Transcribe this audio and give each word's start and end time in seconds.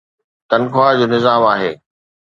تنخواه 0.49 0.93
جو 0.99 1.05
نظام 1.13 1.41
آهي. 1.53 1.71